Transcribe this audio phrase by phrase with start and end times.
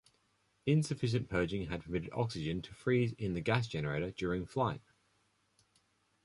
[0.65, 4.81] Insufficient purging had permitted oxygen to freeze in the gas generator during flight.